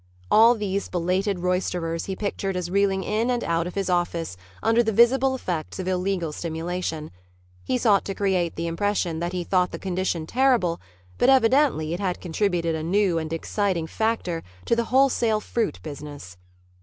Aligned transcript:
All 0.31 0.55
these 0.55 0.89
belated 0.89 1.41
roisterers 1.41 2.05
he 2.05 2.15
pictured 2.15 2.57
as 2.57 2.71
reeling 2.71 3.03
in 3.03 3.29
and 3.29 3.43
out 3.43 3.67
of 3.67 3.75
his 3.75 3.87
office 3.87 4.35
under 4.63 4.81
the 4.81 4.91
visible 4.91 5.35
effects 5.35 5.77
of 5.77 5.87
illegal 5.87 6.31
stimulation. 6.31 7.11
He 7.65 7.77
sought 7.77 8.03
to 8.05 8.15
create 8.15 8.55
the 8.55 8.65
impression 8.65 9.19
that 9.19 9.31
he 9.31 9.43
thought 9.43 9.69
the 9.69 9.77
condition 9.77 10.25
terrible, 10.25 10.81
but 11.19 11.29
evidently 11.29 11.93
it 11.93 11.99
had 11.99 12.19
contributed 12.19 12.73
a 12.73 12.81
new 12.81 13.19
and 13.19 13.31
exciting 13.31 13.85
factor 13.85 14.41
to 14.65 14.75
the 14.75 14.85
wholesale 14.85 15.39
fruit 15.39 15.79
business. 15.83 16.35